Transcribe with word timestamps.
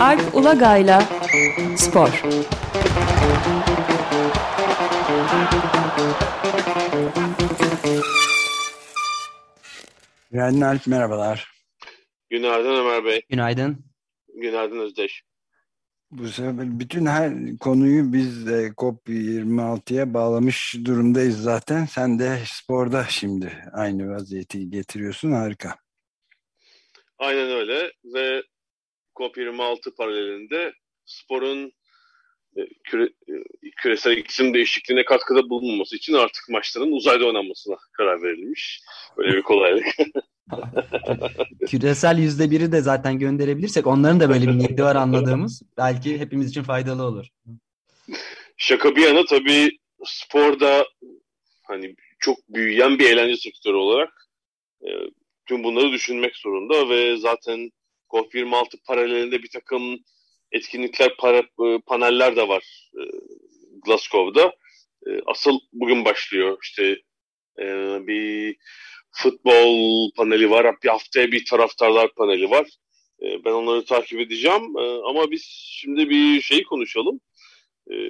Alp 0.00 0.34
Ulagay'la 0.34 1.02
Spor. 1.76 2.22
Günaydın 10.30 10.60
Alp, 10.60 10.86
merhabalar. 10.86 11.52
Günaydın 12.30 12.74
Ömer 12.74 13.04
Bey. 13.04 13.22
Günaydın. 13.30 13.84
Günaydın 14.42 14.78
Özdeş. 14.78 15.22
Bu 16.10 16.28
sefer 16.28 16.80
bütün 16.80 17.06
her 17.06 17.58
konuyu 17.60 18.12
biz 18.12 18.46
de 18.46 18.66
COP26'ya 18.68 20.14
bağlamış 20.14 20.76
durumdayız 20.84 21.42
zaten. 21.42 21.84
Sen 21.84 22.18
de 22.18 22.38
sporda 22.46 23.04
şimdi 23.08 23.52
aynı 23.72 24.10
vaziyeti 24.10 24.70
getiriyorsun. 24.70 25.32
Harika. 25.32 25.81
Aynen 27.22 27.50
öyle 27.50 27.92
ve 28.04 28.42
COP26 29.14 29.94
paralelinde 29.96 30.72
sporun 31.04 31.72
e, 32.56 32.60
küre, 32.84 33.04
e, 33.04 33.32
küresel 33.76 34.16
iklim 34.16 34.54
değişikliğine 34.54 35.04
katkıda 35.04 35.50
bulunmaması 35.50 35.96
için 35.96 36.14
artık 36.14 36.48
maçların 36.48 36.92
uzayda 36.92 37.26
oynanmasına 37.26 37.76
karar 37.92 38.22
verilmiş. 38.22 38.82
Böyle 39.16 39.36
bir 39.36 39.42
kolaylık. 39.42 39.86
Küresel 41.66 42.18
yüzde 42.18 42.50
biri 42.50 42.72
de 42.72 42.80
zaten 42.80 43.18
gönderebilirsek 43.18 43.86
onların 43.86 44.20
da 44.20 44.28
böyle 44.28 44.46
bir 44.46 44.58
niyeti 44.58 44.82
var 44.82 44.96
anladığımız. 44.96 45.62
Belki 45.76 46.18
hepimiz 46.18 46.50
için 46.50 46.62
faydalı 46.62 47.02
olur. 47.02 47.26
Şaka 48.56 48.96
bir 48.96 49.02
yana 49.02 49.24
tabii 49.24 49.78
sporda 50.04 50.86
hani 51.62 51.96
çok 52.18 52.38
büyüyen 52.48 52.98
bir 52.98 53.10
eğlence 53.10 53.36
sektörü 53.36 53.76
olarak 53.76 54.28
e, 54.84 54.88
tüm 55.46 55.64
bunları 55.64 55.92
düşünmek 55.92 56.36
zorunda 56.36 56.88
ve 56.88 57.16
zaten 57.16 57.70
COP26 58.10 58.84
paralelinde 58.86 59.42
bir 59.42 59.50
takım 59.50 59.98
etkinlikler, 60.52 61.16
para, 61.16 61.38
e, 61.38 61.78
paneller 61.86 62.36
de 62.36 62.48
var 62.48 62.90
e, 62.94 63.02
Glasgow'da. 63.86 64.52
E, 65.06 65.10
asıl 65.26 65.58
bugün 65.72 66.04
başlıyor. 66.04 66.58
İşte 66.62 66.96
bir 68.06 68.56
futbol 69.10 70.10
paneli 70.16 70.50
var. 70.50 70.76
Bir 70.82 70.88
haftaya 70.88 71.32
bir 71.32 71.44
taraftarlar 71.44 72.14
paneli 72.14 72.50
var. 72.50 72.66
Ben 73.20 73.52
onları 73.52 73.84
takip 73.84 74.20
edeceğim. 74.20 74.76
Ama 74.76 75.30
biz 75.30 75.42
şimdi 75.80 76.10
bir 76.10 76.40
şey 76.40 76.64
konuşalım. 76.64 77.20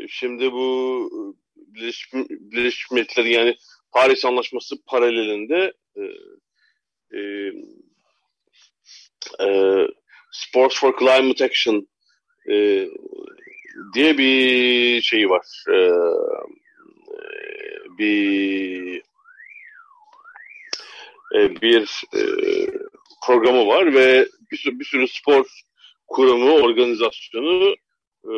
Şimdi 0.08 0.52
bu 0.52 1.34
Birleşmiş, 1.56 2.90
Milletler'in 2.90 3.30
yani 3.30 3.56
Paris 3.92 4.24
Anlaşması 4.24 4.84
paralelinde 4.86 5.72
e, 7.16 7.20
e, 9.44 9.86
Sports 10.32 10.78
for 10.78 10.98
Climate 10.98 11.44
Action 11.44 11.88
e, 12.50 12.88
diye 13.94 14.18
bir 14.18 15.00
şey 15.02 15.30
var. 15.30 15.64
E, 15.68 15.76
bir 17.98 19.02
e, 21.34 21.60
bir 21.62 22.02
e, 22.16 22.22
programı 23.26 23.66
var 23.66 23.94
ve 23.94 24.28
bir 24.50 24.56
sürü, 24.56 24.78
bir 24.78 24.84
sürü 24.84 25.08
spor 25.08 25.46
kurumu, 26.06 26.52
organizasyonu 26.52 27.76
e, 28.24 28.32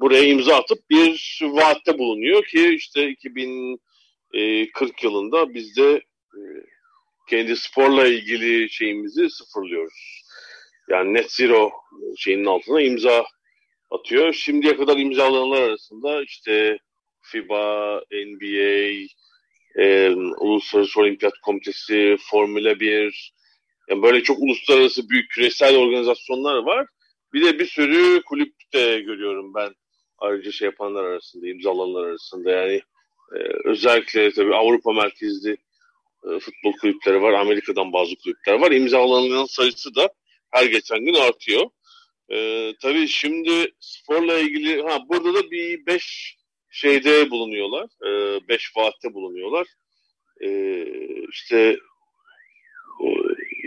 buraya 0.00 0.22
imza 0.22 0.56
atıp 0.56 0.90
bir 0.90 1.38
vaatte 1.42 1.98
bulunuyor 1.98 2.44
ki 2.44 2.68
işte 2.74 3.08
2040 3.08 5.02
yılında 5.04 5.54
biz 5.54 5.76
de 5.76 6.02
e, 6.34 6.40
kendi 7.30 7.56
sporla 7.56 8.06
ilgili 8.06 8.70
şeyimizi 8.70 9.30
sıfırlıyoruz. 9.30 10.22
Yani 10.88 11.14
net 11.14 11.32
zero 11.32 11.70
şeyinin 12.16 12.44
altına 12.44 12.80
imza 12.80 13.24
atıyor. 13.90 14.32
Şimdiye 14.32 14.76
kadar 14.76 14.96
imzalananlar 14.96 15.62
arasında 15.62 16.22
işte 16.22 16.78
FIBA, 17.22 18.02
NBA, 18.12 19.08
e, 19.76 20.10
Uluslararası 20.40 21.00
Olimpiyat 21.00 21.38
Komitesi, 21.42 22.16
Formula 22.30 22.80
1, 22.80 23.32
yani 23.88 24.02
böyle 24.02 24.22
çok 24.22 24.38
uluslararası 24.38 25.08
büyük 25.08 25.30
küresel 25.30 25.76
organizasyonlar 25.76 26.56
var. 26.56 26.86
Bir 27.32 27.44
de 27.44 27.58
bir 27.58 27.66
sürü 27.66 28.22
kulüp 28.22 28.54
de 28.74 29.00
görüyorum 29.00 29.54
ben 29.54 29.74
ayrıca 30.18 30.52
şey 30.52 30.66
yapanlar 30.66 31.04
arasında, 31.04 31.48
imzalananlar 31.48 32.08
arasında. 32.08 32.50
Yani 32.50 32.80
e, 33.36 33.38
özellikle 33.64 34.32
tabii 34.32 34.54
Avrupa 34.54 34.92
merkezli 34.92 35.56
e, 36.24 36.38
futbol 36.38 36.72
kulüpleri 36.80 37.22
var, 37.22 37.32
Amerika'dan 37.32 37.92
bazı 37.92 38.14
kulüpler 38.16 38.54
var. 38.54 38.70
İmzalananların 38.70 39.44
sayısı 39.44 39.94
da 39.94 40.08
her 40.50 40.66
geçen 40.66 41.04
gün 41.04 41.14
artıyor. 41.14 41.70
E, 42.32 42.72
tabii 42.82 43.08
şimdi 43.08 43.74
sporla 43.80 44.38
ilgili, 44.38 44.82
ha 44.82 44.98
burada 45.08 45.34
da 45.34 45.50
bir 45.50 45.86
beş 45.86 46.36
şeyde 46.70 47.30
bulunuyorlar. 47.30 47.86
E, 48.06 48.40
beş 48.48 48.76
vaatte 48.76 49.14
bulunuyorlar. 49.14 49.66
E, 50.44 50.84
işte 51.30 51.78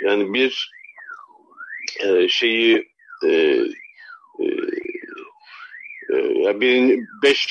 yani 0.03 0.33
bir 0.33 0.71
e, 2.05 2.27
şeyi 2.27 2.87
e, 3.25 3.29
e, 6.09 6.15
e, 6.49 6.61
bir, 6.61 6.99
beş 7.23 7.47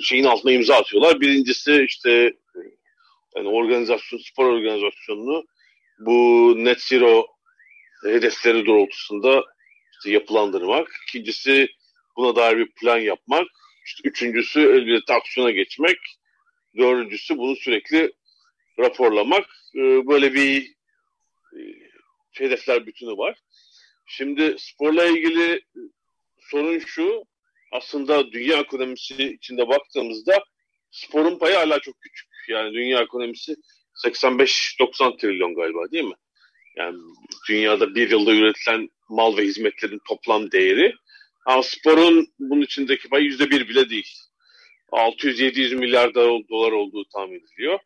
şeyin 0.00 0.24
altına 0.24 0.52
imza 0.52 0.76
atıyorlar. 0.76 1.20
Birincisi 1.20 1.84
işte 1.88 2.32
yani 3.36 3.48
organizasyon, 3.48 4.18
spor 4.18 4.46
organizasyonunu 4.46 5.44
bu 5.98 6.54
net 6.56 6.80
zero 6.80 7.26
hedefleri 8.04 8.66
doğrultusunda 8.66 9.44
işte 9.92 10.10
yapılandırmak. 10.10 10.88
İkincisi 11.08 11.68
buna 12.16 12.36
dair 12.36 12.56
bir 12.56 12.72
plan 12.72 12.98
yapmak. 12.98 13.46
İşte 13.86 14.08
üçüncüsü 14.08 14.60
elbette 14.60 15.14
aksiyona 15.14 15.50
geçmek. 15.50 15.96
Dördüncüsü 16.76 17.38
bunu 17.38 17.56
sürekli 17.56 18.12
raporlamak. 18.78 19.46
Ee, 19.74 20.06
böyle 20.06 20.34
bir 20.34 20.74
e, 21.52 21.60
hedefler 22.32 22.86
bütünü 22.86 23.16
var. 23.16 23.38
Şimdi 24.06 24.56
sporla 24.58 25.04
ilgili 25.04 25.60
sorun 26.40 26.78
şu. 26.78 27.24
Aslında 27.72 28.32
dünya 28.32 28.58
ekonomisi 28.58 29.32
içinde 29.32 29.68
baktığımızda 29.68 30.44
sporun 30.90 31.38
payı 31.38 31.56
hala 31.56 31.78
çok 31.80 32.00
küçük. 32.00 32.31
Yani 32.48 32.74
dünya 32.74 33.02
ekonomisi 33.02 33.56
85-90 34.06 35.20
trilyon 35.20 35.54
galiba 35.54 35.90
değil 35.90 36.04
mi? 36.04 36.14
Yani 36.76 36.98
dünyada 37.48 37.94
bir 37.94 38.10
yılda 38.10 38.34
üretilen 38.34 38.88
mal 39.08 39.36
ve 39.36 39.42
hizmetlerin 39.42 40.00
toplam 40.08 40.50
değeri 40.50 40.94
ama 41.46 41.62
sporun 41.62 42.26
bunun 42.38 42.60
içindeki 42.60 43.08
pay 43.08 43.22
yüzde 43.22 43.50
bir 43.50 43.68
bile 43.68 43.90
değil. 43.90 44.14
600-700 44.92 45.76
milyar 45.76 46.14
dolar 46.14 46.72
olduğu 46.72 47.04
tahmin 47.04 47.40
ediliyor. 47.40 47.78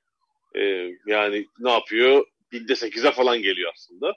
Ee, 0.54 0.90
yani 1.06 1.46
ne 1.58 1.70
yapıyor? 1.70 2.26
Binde 2.52 2.76
sekize 2.76 3.12
falan 3.12 3.42
geliyor 3.42 3.72
aslında. 3.74 4.12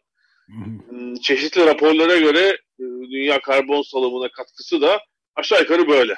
Hmm, 0.48 1.16
çeşitli 1.16 1.66
raporlara 1.66 2.18
göre 2.18 2.58
e, 2.80 2.84
dünya 3.12 3.42
karbon 3.42 3.82
salımına 3.82 4.30
katkısı 4.32 4.82
da 4.82 5.00
aşağı 5.36 5.62
yukarı 5.62 5.88
böyle. 5.88 6.16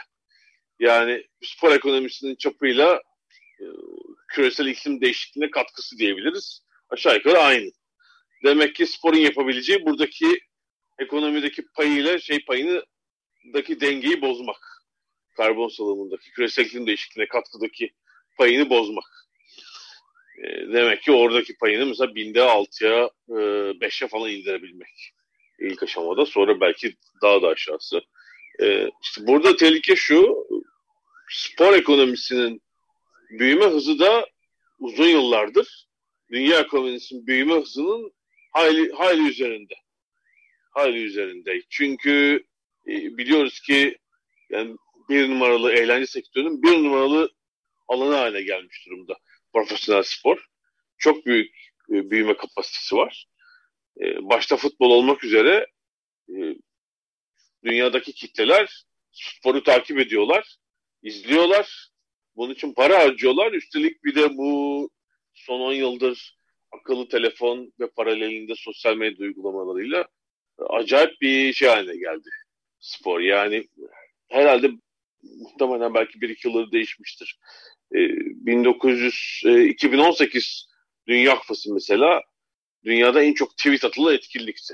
Yani 0.80 1.24
spor 1.44 1.72
ekonomisinin 1.72 2.36
çapıyla 2.36 3.02
e, 3.60 3.66
küresel 4.32 4.66
iklim 4.66 5.02
değişikliğine 5.02 5.52
katkısı 5.52 5.98
diyebiliriz. 5.98 6.62
Aşağı 6.90 7.16
yukarı 7.16 7.40
aynı. 7.40 7.72
Demek 8.44 8.76
ki 8.76 8.88
sporun 8.88 9.18
yapabileceği 9.18 9.86
buradaki 9.86 10.40
ekonomideki 11.00 11.66
payıyla 11.76 12.20
şey 12.20 12.46
payını 12.46 12.86
daki 13.54 13.82
dengeyi 13.82 14.22
bozmak. 14.22 14.84
Karbon 15.38 15.68
salımındaki, 15.68 16.32
küresel 16.32 16.66
iklim 16.66 16.88
değişikliğine 16.88 17.28
katkıdaki 17.28 17.94
payını 18.38 18.70
bozmak. 18.70 19.28
E, 20.44 20.48
demek 20.74 21.02
ki 21.04 21.12
oradaki 21.12 21.58
payını 21.58 21.86
mesela 21.86 22.16
binde 22.16 22.42
altıya, 22.42 23.10
e, 23.30 23.36
beşe 23.82 24.08
falan 24.08 24.32
indirebilmek. 24.32 25.14
ilk 25.60 25.84
aşamada. 25.84 26.26
Sonra 26.26 26.62
belki 26.62 26.96
daha 27.22 27.42
da 27.42 27.48
aşağısı. 27.48 28.02
E, 28.62 28.90
işte 29.04 29.28
burada 29.28 29.56
tehlike 29.56 29.96
şu, 29.96 30.48
spor 31.30 31.74
ekonomisinin 31.74 32.62
büyüme 33.32 33.66
hızı 33.66 34.00
da 34.00 34.28
uzun 34.80 35.08
yıllardır 35.08 35.88
dünya 36.32 36.60
ekonomisinin 36.60 37.28
büyüme 37.28 37.54
hızının 37.54 38.14
hayli, 38.52 38.92
hayli 38.92 39.30
üzerinde. 39.30 39.74
Hayli 40.72 41.04
üzerinde. 41.04 41.62
Çünkü 41.70 42.46
e, 42.88 43.18
biliyoruz 43.18 43.60
ki 43.60 43.98
yani 44.50 44.76
bir 45.10 45.30
numaralı 45.30 45.72
eğlence 45.72 46.08
sektörünün 46.08 46.64
bir 46.64 46.84
numaralı 46.84 47.32
alanı 47.88 48.16
haline 48.16 48.42
gelmiş 48.42 48.86
durumda. 48.86 49.18
Profesyonel 49.54 50.04
spor. 50.04 50.46
Çok 50.98 51.26
büyük 51.26 51.56
e, 51.90 52.12
büyüme 52.12 52.38
kapasitesi 52.38 52.96
var. 52.96 53.26
E, 54.02 54.30
başta 54.30 54.58
futbol 54.58 54.90
olmak 54.90 55.24
üzere 55.24 55.68
dünyadaki 57.64 58.14
kitleler 58.14 58.84
sporu 59.12 59.64
takip 59.64 60.00
ediyorlar, 60.00 60.56
izliyorlar. 61.04 61.91
Bunun 62.36 62.54
için 62.54 62.74
para 62.74 63.00
harcıyorlar. 63.00 63.52
Üstelik 63.52 64.04
bir 64.04 64.16
de 64.16 64.38
bu 64.38 64.90
son 65.34 65.60
10 65.60 65.74
yıldır 65.74 66.38
akıllı 66.72 67.08
telefon 67.08 67.74
ve 67.80 67.90
paralelinde 67.90 68.54
sosyal 68.56 68.98
medya 68.98 69.26
uygulamalarıyla 69.26 70.08
acayip 70.70 71.22
bir 71.22 71.54
şey 71.54 71.68
haline 71.68 71.98
geldi 71.98 72.30
spor. 72.80 73.20
Yani 73.20 73.68
herhalde 74.30 74.72
muhtemelen 75.24 75.94
belki 75.94 76.22
bir 76.22 76.30
iki 76.30 76.48
yılları 76.48 76.72
değişmiştir. 76.72 77.40
E, 77.96 77.98
1900 78.46 79.42
e, 79.46 79.64
2018 79.66 80.68
Dünya 81.08 81.40
Kupası 81.40 81.74
mesela 81.74 82.22
dünyada 82.86 83.24
en 83.24 83.34
çok 83.34 83.58
tweet 83.58 83.84
atılı 83.84 84.14
etkinlikti. 84.14 84.74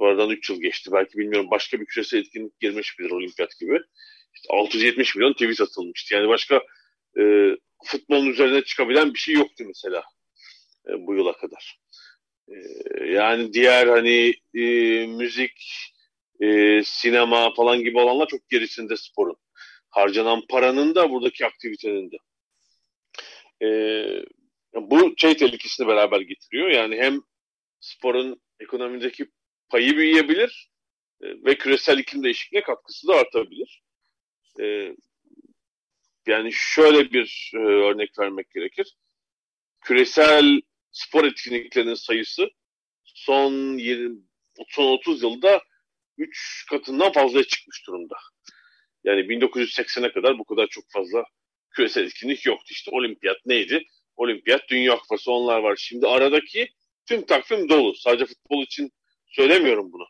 Aradan 0.00 0.30
3 0.30 0.50
yıl 0.50 0.60
geçti. 0.60 0.90
Belki 0.92 1.18
bilmiyorum 1.18 1.50
başka 1.50 1.80
bir 1.80 1.86
küresel 1.86 2.18
etkinlik 2.18 2.60
girmiş 2.60 2.98
midir 2.98 3.10
olimpiyat 3.10 3.58
gibi. 3.60 3.78
İşte 4.34 4.48
670 4.50 5.16
milyon 5.16 5.32
tweet 5.32 5.60
atılmıştı. 5.60 6.14
Yani 6.14 6.28
başka 6.28 6.62
e, 7.20 7.22
futbolun 7.84 8.26
üzerine 8.26 8.64
çıkabilen 8.64 9.14
bir 9.14 9.18
şey 9.18 9.34
yoktu 9.34 9.64
mesela 9.66 10.02
e, 10.88 11.06
bu 11.06 11.14
yıla 11.14 11.32
kadar. 11.32 11.78
E, 12.48 12.54
yani 13.06 13.52
diğer 13.52 13.86
hani 13.86 14.34
e, 14.54 14.62
müzik, 15.06 15.62
e, 16.40 16.80
sinema 16.84 17.54
falan 17.54 17.80
gibi 17.80 17.98
olanlar 17.98 18.26
çok 18.26 18.48
gerisinde 18.48 18.96
sporun. 18.96 19.36
Harcanan 19.90 20.42
paranın 20.48 20.94
da 20.94 21.10
buradaki 21.10 21.46
aktivitenin 21.46 22.10
de. 22.10 22.16
E, 23.62 23.68
bu 24.74 25.14
şey 25.16 25.36
tehlikesini 25.36 25.86
beraber 25.86 26.20
getiriyor. 26.20 26.68
Yani 26.68 26.96
hem 26.96 27.20
sporun 27.80 28.40
ekonomideki 28.60 29.30
payı 29.68 29.96
büyüyebilir 29.96 30.70
e, 31.22 31.26
ve 31.44 31.58
küresel 31.58 31.98
iklim 31.98 32.22
değişikliğine 32.22 32.64
katkısı 32.64 33.08
da 33.08 33.14
artabilir. 33.14 33.82
E, 34.60 34.96
yani 36.26 36.50
şöyle 36.52 37.12
bir 37.12 37.52
e, 37.54 37.58
örnek 37.58 38.18
vermek 38.18 38.50
gerekir. 38.50 38.96
Küresel 39.80 40.60
spor 40.90 41.24
etkinliklerinin 41.24 41.94
sayısı 41.94 42.50
son 43.04 43.78
20, 43.78 44.16
son 44.68 44.92
30 44.92 45.22
yılda 45.22 45.62
3 46.18 46.66
katından 46.70 47.12
fazlaya 47.12 47.44
çıkmış 47.44 47.86
durumda. 47.86 48.16
Yani 49.04 49.20
1980'e 49.20 50.12
kadar 50.12 50.38
bu 50.38 50.44
kadar 50.44 50.66
çok 50.66 50.84
fazla 50.92 51.24
küresel 51.70 52.04
etkinlik 52.04 52.46
yoktu. 52.46 52.66
İşte 52.70 52.90
olimpiyat 52.90 53.46
neydi? 53.46 53.84
Olimpiyat, 54.16 54.68
Dünya 54.70 54.96
Kupası 54.96 55.32
onlar 55.32 55.60
var. 55.60 55.76
Şimdi 55.76 56.06
aradaki 56.06 56.68
tüm 57.06 57.26
takvim 57.26 57.68
dolu. 57.68 57.94
Sadece 57.94 58.26
futbol 58.26 58.62
için 58.62 58.92
söylemiyorum 59.26 59.92
bunu. 59.92 60.06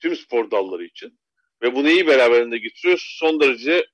Tüm 0.00 0.16
spor 0.16 0.50
dalları 0.50 0.84
için. 0.84 1.18
Ve 1.62 1.74
bu 1.74 1.84
neyi 1.84 2.06
beraberinde 2.06 2.58
getiriyor? 2.58 2.98
Son 3.02 3.40
derece 3.40 3.86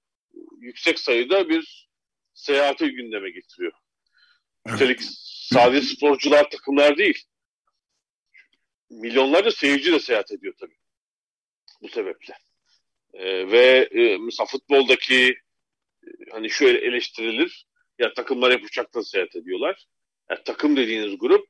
yüksek 0.58 0.98
sayıda 0.98 1.48
bir 1.48 1.88
seyahati 2.34 2.90
gündeme 2.90 3.30
getiriyor. 3.30 3.72
Evet. 4.66 4.74
Üstelik 4.74 5.00
sadece 5.50 5.86
sporcular, 5.86 6.50
takımlar 6.50 6.96
değil. 6.96 7.22
Milyonlarca 8.90 9.50
seyirci 9.50 9.92
de 9.92 10.00
seyahat 10.00 10.32
ediyor 10.32 10.54
tabii. 10.60 10.76
Bu 11.82 11.88
sebeple. 11.88 12.34
Ee, 13.14 13.50
ve 13.50 13.88
e, 13.92 14.18
mesela 14.18 14.46
futboldaki 14.46 15.38
e, 16.04 16.08
hani 16.30 16.50
şöyle 16.50 16.78
eleştirilir. 16.78 17.66
Ya 17.98 18.14
takımlar 18.14 18.52
hep 18.52 18.64
uçakla 18.64 19.02
seyahat 19.02 19.36
ediyorlar. 19.36 19.86
Yani 20.30 20.40
takım 20.44 20.76
dediğiniz 20.76 21.18
grup 21.18 21.48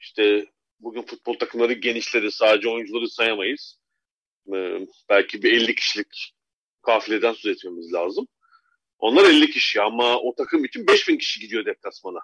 işte 0.00 0.46
bugün 0.80 1.02
futbol 1.02 1.34
takımları 1.34 1.72
genişledi. 1.72 2.30
Sadece 2.30 2.68
oyuncuları 2.68 3.08
sayamayız. 3.08 3.79
Ee, 4.54 4.86
belki 5.08 5.42
bir 5.42 5.52
50 5.52 5.74
kişilik 5.74 6.34
kafileden 6.82 7.32
söz 7.32 7.56
etmemiz 7.56 7.92
lazım. 7.92 8.28
Onlar 8.98 9.24
50 9.24 9.50
kişi 9.50 9.82
ama 9.82 10.18
o 10.18 10.34
takım 10.34 10.64
için 10.64 10.86
5000 10.86 11.18
kişi 11.18 11.40
gidiyor 11.40 11.64
deplasmana. 11.64 12.20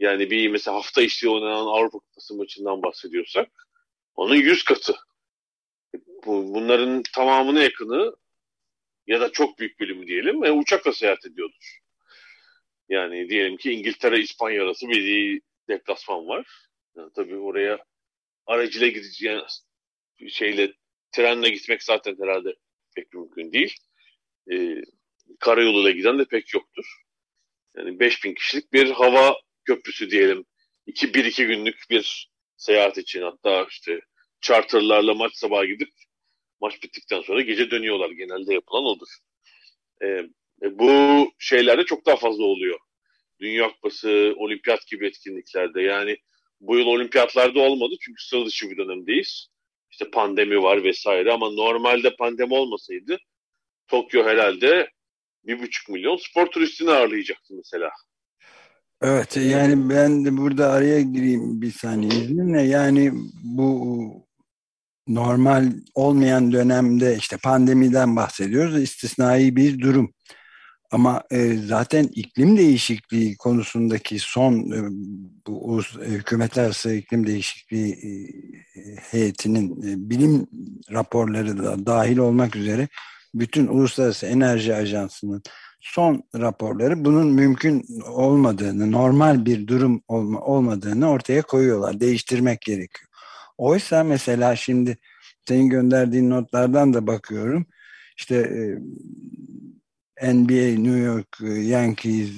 Yani 0.00 0.30
bir 0.30 0.48
mesela 0.48 0.76
hafta 0.76 1.02
içi 1.02 1.28
oynanan 1.28 1.66
Avrupa 1.66 1.98
Kupası 1.98 2.36
maçından 2.36 2.82
bahsediyorsak 2.82 3.48
onun 4.14 4.34
100 4.34 4.64
katı. 4.64 4.96
Bu, 6.26 6.54
bunların 6.54 7.02
tamamına 7.14 7.62
yakını 7.62 8.16
ya 9.06 9.20
da 9.20 9.32
çok 9.32 9.58
büyük 9.58 9.80
bölümü 9.80 10.06
diyelim 10.06 10.42
ve 10.42 10.52
uçakla 10.52 10.92
seyahat 10.92 11.26
ediyordur. 11.26 11.78
Yani 12.88 13.28
diyelim 13.28 13.56
ki 13.56 13.72
İngiltere 13.72 14.20
İspanya 14.20 14.64
arası 14.64 14.88
bir 14.88 15.40
deplasman 15.68 16.28
var. 16.28 16.46
Yani 16.96 17.10
tabii 17.16 17.36
oraya 17.36 17.84
aracıyla 18.46 18.88
gideceğin 18.88 19.40
şeyle 20.28 20.72
trenle 21.12 21.48
gitmek 21.48 21.82
zaten 21.82 22.16
herhalde 22.20 22.54
pek 22.96 23.14
mümkün 23.14 23.52
değil. 23.52 23.74
E, 24.52 24.82
karayoluyla 25.40 25.90
giden 25.90 26.18
de 26.18 26.24
pek 26.24 26.54
yoktur. 26.54 26.84
Yani 27.76 28.00
5000 28.00 28.34
kişilik 28.34 28.72
bir 28.72 28.90
hava 28.90 29.36
köprüsü 29.64 30.10
diyelim. 30.10 30.44
1-2 30.86 31.46
günlük 31.46 31.86
bir 31.90 32.30
seyahat 32.56 32.98
için 32.98 33.22
hatta 33.22 33.66
işte 33.70 34.00
charterlarla 34.40 35.14
maç 35.14 35.32
sabahı 35.34 35.66
gidip 35.66 35.90
maç 36.60 36.82
bittikten 36.82 37.20
sonra 37.20 37.40
gece 37.40 37.70
dönüyorlar. 37.70 38.10
Genelde 38.10 38.54
yapılan 38.54 38.84
odur. 38.84 39.08
E, 40.02 40.06
e, 40.62 40.78
bu 40.78 41.32
şeylerde 41.38 41.84
çok 41.84 42.06
daha 42.06 42.16
fazla 42.16 42.44
oluyor. 42.44 42.78
Dünya 43.40 43.68
Kupası, 43.68 44.34
Olimpiyat 44.36 44.86
gibi 44.86 45.06
etkinliklerde. 45.06 45.82
Yani 45.82 46.16
bu 46.60 46.78
yıl 46.78 46.86
olimpiyatlarda 46.86 47.60
olmadı 47.60 47.94
çünkü 48.00 48.22
sıra 48.22 48.46
dışı 48.46 48.70
bir 48.70 48.76
dönemdeyiz. 48.76 49.48
İşte 50.00 50.10
pandemi 50.10 50.62
var 50.62 50.84
vesaire 50.84 51.32
ama 51.32 51.50
normalde 51.50 52.16
pandemi 52.16 52.54
olmasaydı 52.54 53.18
Tokyo 53.88 54.24
herhalde 54.24 54.90
bir 55.44 55.62
buçuk 55.62 55.88
milyon 55.88 56.16
spor 56.16 56.46
turistini 56.46 56.90
ağırlayacaktı 56.90 57.54
mesela. 57.56 57.90
Evet 59.02 59.36
yani 59.36 59.90
ben 59.90 60.24
de 60.24 60.36
burada 60.36 60.70
araya 60.70 61.00
gireyim 61.00 61.62
bir 61.62 61.70
saniye 61.70 62.10
izninle. 62.10 62.62
Yani 62.62 63.12
bu 63.44 64.12
normal 65.08 65.72
olmayan 65.94 66.52
dönemde 66.52 67.16
işte 67.16 67.36
pandemiden 67.42 68.16
bahsediyoruz. 68.16 68.82
istisnai 68.82 69.56
bir 69.56 69.80
durum. 69.80 70.14
Ama 70.90 71.22
e, 71.30 71.54
zaten 71.54 72.08
iklim 72.14 72.56
değişikliği 72.56 73.36
konusundaki 73.36 74.18
son 74.18 74.70
e, 74.70 74.78
bu 75.46 75.82
e, 76.02 76.08
hükümetler 76.08 76.64
arası 76.64 76.94
iklim 76.94 77.26
değişikliği 77.26 77.92
e, 77.92 78.10
heyetinin 78.96 79.82
e, 79.82 80.10
bilim 80.10 80.46
raporları 80.92 81.58
da 81.58 81.86
dahil 81.86 82.18
olmak 82.18 82.56
üzere 82.56 82.88
bütün 83.34 83.66
Uluslararası 83.66 84.26
Enerji 84.26 84.74
Ajansı'nın 84.74 85.42
son 85.80 86.22
raporları 86.36 87.04
bunun 87.04 87.26
mümkün 87.26 87.86
olmadığını, 88.06 88.92
normal 88.92 89.44
bir 89.44 89.66
durum 89.66 90.02
olma, 90.08 90.40
olmadığını 90.40 91.10
ortaya 91.10 91.42
koyuyorlar. 91.42 92.00
Değiştirmek 92.00 92.60
gerekiyor. 92.60 93.08
Oysa 93.58 94.04
mesela 94.04 94.56
şimdi 94.56 94.98
senin 95.48 95.68
gönderdiğin 95.68 96.30
notlardan 96.30 96.94
da 96.94 97.06
bakıyorum. 97.06 97.66
İşte 98.16 98.36
e, 98.36 98.78
NBA, 100.22 100.80
New 100.82 100.98
York 100.98 101.38
e, 101.42 101.48
Yankees 101.48 102.28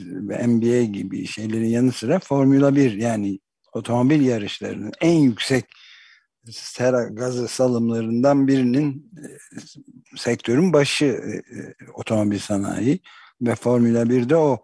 NBA 0.46 0.82
gibi 0.82 1.26
şeylerin 1.26 1.68
yanı 1.68 1.92
sıra 1.92 2.18
Formula 2.18 2.76
1 2.76 2.92
yani 2.92 3.38
otomobil 3.72 4.20
yarışlarının 4.20 4.92
en 5.00 5.18
yüksek 5.18 5.64
sera 6.50 7.04
gazı 7.04 7.48
salımlarından 7.48 8.48
birinin 8.48 9.12
e, 9.16 9.26
sektörün 10.16 10.72
başı 10.72 11.04
e, 11.04 11.42
otomobil 11.94 12.38
sanayi 12.38 13.00
ve 13.42 13.54
Formula 13.54 14.02
1'de 14.02 14.36
o. 14.36 14.62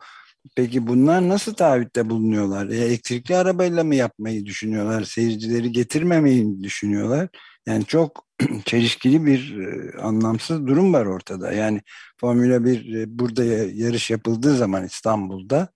Peki 0.57 0.87
bunlar 0.87 1.29
nasıl 1.29 1.55
taahhütte 1.55 2.11
bulunuyorlar? 2.11 2.67
Elektrikli 2.67 3.37
arabayla 3.37 3.85
mı 3.85 3.95
yapmayı 3.95 4.47
düşünüyorlar? 4.47 5.05
Seyircileri 5.05 5.73
getirmemeyi 5.73 6.63
düşünüyorlar? 6.63 7.29
Yani 7.67 7.85
çok 7.85 8.26
çelişkili 8.65 9.27
bir 9.27 9.59
e, 9.59 9.99
anlamsız 9.99 10.67
durum 10.67 10.93
var 10.93 11.07
ortada. 11.07 11.53
Yani 11.53 11.81
Formula 12.21 12.65
1 12.65 12.95
e, 12.95 13.19
burada 13.19 13.45
yarış 13.75 14.11
yapıldığı 14.11 14.57
zaman 14.57 14.85
İstanbul'da 14.85 15.69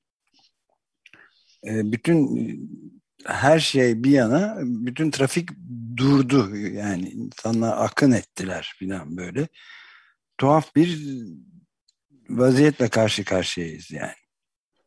e, 1.66 1.92
bütün 1.92 2.40
her 3.26 3.58
şey 3.58 4.04
bir 4.04 4.10
yana 4.10 4.58
bütün 4.62 5.10
trafik 5.10 5.48
durdu. 5.96 6.56
Yani 6.56 7.08
insanlar 7.08 7.84
akın 7.84 8.12
ettiler 8.12 8.72
filan 8.78 9.16
böyle. 9.16 9.48
Tuhaf 10.38 10.76
bir 10.76 10.98
vaziyetle 12.28 12.88
karşı 12.88 13.24
karşıyayız 13.24 13.90
yani. 13.90 14.12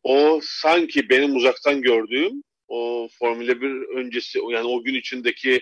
O 0.04 0.40
sanki 0.44 1.10
benim 1.10 1.36
uzaktan 1.36 1.82
gördüğüm 1.82 2.44
o 2.68 3.08
Formula 3.20 3.62
1 3.62 3.98
öncesi 3.98 4.40
yani 4.52 4.68
o 4.68 4.84
gün 4.84 4.94
içindeki 4.94 5.62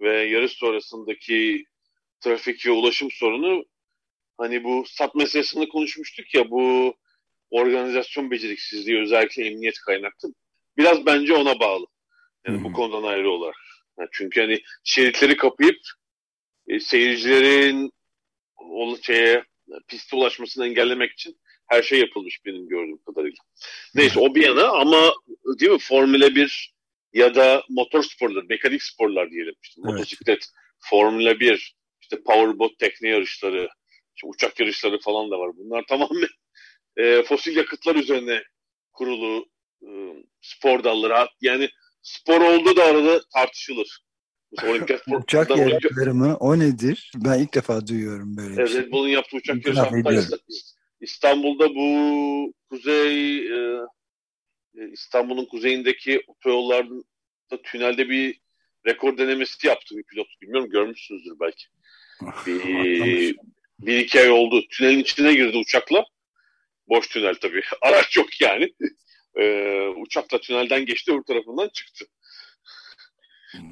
ve 0.00 0.22
yarış 0.22 0.52
sonrasındaki 0.52 1.64
trafik 2.20 2.66
ve 2.66 2.70
ulaşım 2.70 3.10
sorunu 3.10 3.64
hani 4.38 4.64
bu 4.64 4.84
sat 4.86 5.14
meselesini 5.14 5.68
konuşmuştuk 5.68 6.34
ya 6.34 6.50
bu 6.50 6.94
organizasyon 7.50 8.30
beceriksizliği 8.30 9.00
özellikle 9.00 9.46
emniyet 9.46 9.78
kaynaklı 9.78 10.34
biraz 10.76 11.06
bence 11.06 11.34
ona 11.34 11.60
bağlı. 11.60 11.86
Yani 12.46 12.56
hmm. 12.56 12.64
bu 12.64 12.72
konudan 12.72 13.02
ayrı 13.02 13.30
olarak. 13.30 13.56
Yani 13.98 14.08
çünkü 14.12 14.40
hani 14.40 14.60
şeritleri 14.84 15.36
kapayıp 15.36 15.78
e, 16.68 16.80
seyircilerin 16.80 17.92
o 18.56 18.96
şeye 19.02 19.44
piste 19.88 20.16
ulaşmasını 20.16 20.66
engellemek 20.66 21.12
için 21.12 21.38
her 21.66 21.82
şey 21.82 22.00
yapılmış 22.00 22.44
benim 22.44 22.68
gördüğüm 22.68 22.98
kadarıyla. 23.02 23.42
Neyse 23.94 24.20
o 24.20 24.34
bir 24.34 24.42
yana 24.42 24.68
ama 24.68 25.12
değil 25.60 25.72
mi 25.72 25.78
Formula 25.78 26.34
1 26.34 26.73
ya 27.14 27.34
da 27.34 27.62
motor 27.68 28.02
sporları, 28.02 28.44
mekanik 28.48 28.82
sporlar 28.82 29.30
diyelim. 29.30 29.54
İşte, 29.62 29.80
evet. 29.84 29.92
Motosiklet, 29.92 30.46
Formula 30.80 31.40
1, 31.40 31.76
işte 32.00 32.22
powerboat 32.22 32.78
tekne 32.78 33.08
yarışları, 33.08 33.68
işte 34.16 34.26
uçak 34.26 34.60
yarışları 34.60 34.98
falan 35.00 35.30
da 35.30 35.38
var. 35.38 35.50
Bunlar 35.56 35.84
tamamen 35.88 36.28
e, 36.96 37.22
fosil 37.22 37.56
yakıtlar 37.56 37.94
üzerine 37.94 38.42
kurulu 38.92 39.46
e, 39.82 39.88
spor 40.40 40.84
dalları. 40.84 41.28
Yani 41.40 41.68
spor 42.02 42.40
olduğu 42.40 42.76
da 42.76 42.84
arada 42.84 43.20
tartışılır. 43.34 44.04
Olimpiyat 44.68 45.02
uçak 45.08 45.50
yarışları 45.50 46.14
mı? 46.14 46.36
O 46.40 46.58
nedir? 46.58 47.12
Ben 47.14 47.38
ilk 47.38 47.54
defa 47.54 47.86
duyuyorum 47.86 48.36
böyle 48.36 48.56
bir 48.56 48.66
şey. 48.66 48.76
Red 48.76 48.92
Bull'un 48.92 49.08
yaptığı 49.08 49.36
uçak 49.36 49.66
yarışı. 49.66 50.38
İstanbul'da 51.00 51.74
bu 51.74 52.52
kuzey 52.70 53.38
e, 53.38 53.80
e, 54.78 54.88
İstanbul'un 54.92 55.44
kuzeyindeki 55.44 56.22
otoyollarda 56.26 57.04
tünelde 57.62 58.08
bir 58.08 58.40
rekor 58.86 59.18
denemesi 59.18 59.66
yaptı 59.66 59.96
bir 59.96 60.02
pilot. 60.02 60.26
Bilmiyorum 60.42 60.70
görmüşsünüzdür 60.70 61.40
belki. 61.40 61.64
Bir, 62.46 63.36
bir 63.78 63.98
iki 63.98 64.20
ay 64.20 64.30
oldu. 64.30 64.68
Tünelin 64.68 64.98
içine 64.98 65.34
girdi 65.34 65.56
uçakla. 65.56 66.04
Boş 66.88 67.08
tünel 67.08 67.34
tabii. 67.34 67.62
Araç 67.82 68.16
yok 68.16 68.40
yani. 68.40 68.74
Ee, 69.36 69.88
uçakla 69.96 70.40
tünelden 70.40 70.86
geçti 70.86 71.12
öbür 71.12 71.22
tarafından 71.22 71.68
çıktı. 71.68 72.06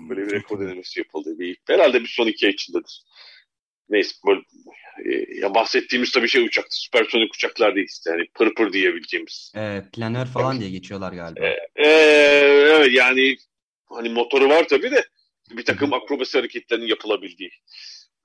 Böyle 0.08 0.26
bir 0.26 0.30
rekor 0.30 0.60
denemesi 0.60 1.00
yapıldı. 1.00 1.38
Bir, 1.38 1.58
herhalde 1.66 2.00
bir 2.00 2.08
son 2.08 2.26
iki 2.26 2.46
ay 2.46 2.52
içindedir. 2.52 3.02
Neyse 3.92 4.14
böyle 4.26 4.40
e, 5.04 5.40
ya 5.40 5.54
bahsettiğimiz 5.54 6.12
tabii 6.12 6.28
şey 6.28 6.42
uçaktı. 6.46 6.76
Süpersonik 6.76 7.34
uçaklar 7.34 7.74
değil 7.74 7.88
işte. 7.90 8.10
Yani 8.10 8.26
pır 8.34 8.54
pır 8.54 8.72
diyebileceğimiz. 8.72 9.52
E, 9.56 9.82
planör 9.92 10.26
falan 10.26 10.60
diye 10.60 10.70
geçiyorlar 10.70 11.12
galiba. 11.12 11.46
E, 11.46 11.56
e, 11.76 11.88
evet 11.88 12.92
yani 12.92 13.36
hani 13.88 14.08
motoru 14.08 14.48
var 14.48 14.68
tabii 14.68 14.90
de 14.90 15.04
bir 15.50 15.64
takım 15.64 15.92
akrobasi 15.92 16.38
hareketlerinin 16.38 16.86
yapılabildiği 16.86 17.50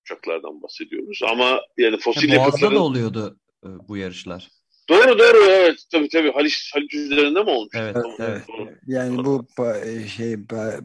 uçaklardan 0.02 0.62
bahsediyoruz. 0.62 1.20
Ama 1.32 1.62
yani 1.78 1.98
fosil 1.98 2.30
ya, 2.30 2.40
Boğaz'da 2.40 2.72
da 2.72 2.80
oluyordu 2.80 3.40
e, 3.64 3.68
bu 3.88 3.98
yarışlar. 3.98 4.48
Doğru 4.90 5.20
doğru 5.20 5.46
evet 5.46 5.86
tabii 5.92 6.10
tabii 6.10 6.32
Haliç, 6.32 6.72
Haliç 6.74 6.94
üzerinde 6.94 7.44
mi 7.44 7.50
olmuş? 7.50 7.76
Evet, 7.76 7.94
tamam, 7.94 8.16
evet. 8.20 8.42
Yani 8.88 9.26
bu 9.26 9.48
e, 9.86 10.08
şey 10.08 10.36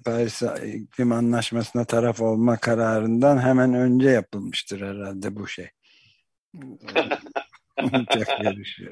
Paris 0.05 0.43
İklim 0.43 1.13
Anlaşması'na 1.13 1.85
taraf 1.85 2.21
olma 2.21 2.57
kararından 2.57 3.39
hemen 3.43 3.75
önce 3.75 4.09
yapılmıştır 4.09 4.81
herhalde 4.81 5.37
bu 5.37 5.49
şey. 5.49 5.69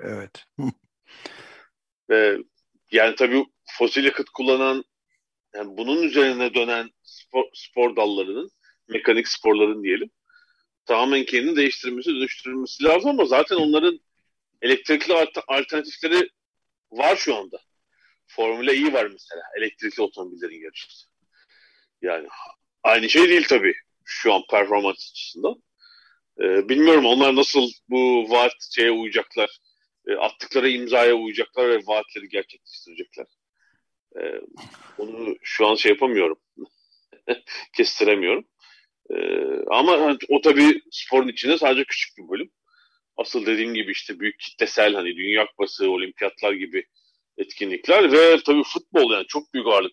Evet. 0.04 0.44
Ee, 2.12 2.36
yani 2.92 3.14
tabii 3.16 3.44
fosil 3.78 4.04
yakıt 4.04 4.30
kullanan 4.30 4.84
yani 5.54 5.76
bunun 5.76 6.02
üzerine 6.02 6.54
dönen 6.54 6.90
spor, 7.02 7.44
spor 7.54 7.96
dallarının 7.96 8.50
mekanik 8.88 9.28
sporların 9.28 9.82
diyelim 9.82 10.10
tamamen 10.86 11.24
kendini 11.24 11.56
değiştirmesi, 11.56 12.10
dönüştürülmesi 12.10 12.84
lazım 12.84 13.10
ama 13.10 13.24
zaten 13.24 13.56
onların 13.56 14.00
elektrikli 14.62 15.14
alternatifleri 15.48 16.28
var 16.90 17.16
şu 17.16 17.36
anda. 17.36 17.60
Formula 18.26 18.72
E 18.72 18.92
var 18.92 19.06
mesela. 19.06 19.42
Elektrikli 19.58 20.02
otomobillerin 20.02 20.62
yarışı. 20.62 21.06
Yani 22.02 22.28
aynı 22.82 23.08
şey 23.08 23.28
değil 23.28 23.46
tabii 23.48 23.74
şu 24.04 24.32
an 24.32 24.42
performans 24.50 25.10
açısından. 25.12 25.62
Ee, 26.40 26.68
bilmiyorum 26.68 27.06
onlar 27.06 27.36
nasıl 27.36 27.70
bu 27.88 28.30
vaat 28.30 28.52
şeye 28.74 28.90
uyacaklar. 28.90 29.58
E, 30.08 30.14
attıkları 30.14 30.70
imzaya 30.70 31.14
uyacaklar 31.14 31.68
ve 31.68 31.78
vaatleri 31.86 32.28
gerçekleştirecekler. 32.28 33.26
Ee, 34.20 34.40
onu 34.98 35.36
şu 35.42 35.66
an 35.66 35.74
şey 35.74 35.92
yapamıyorum. 35.92 36.40
Kestiremiyorum. 37.76 38.44
Ee, 39.10 39.64
ama 39.70 40.18
o 40.28 40.40
tabii 40.40 40.82
sporun 40.90 41.28
içinde 41.28 41.58
sadece 41.58 41.84
küçük 41.84 42.18
bir 42.18 42.28
bölüm 42.28 42.50
asıl 43.20 43.46
dediğim 43.46 43.74
gibi 43.74 43.92
işte 43.92 44.20
büyük 44.20 44.40
kitlesel 44.40 44.94
hani 44.94 45.16
Dünya 45.16 45.46
Kupası, 45.46 45.90
olimpiyatlar 45.90 46.52
gibi 46.52 46.84
etkinlikler 47.38 48.12
ve 48.12 48.42
tabii 48.46 48.62
futbol 48.62 49.12
yani 49.12 49.26
çok 49.26 49.54
büyük 49.54 49.66
ağırlık 49.66 49.92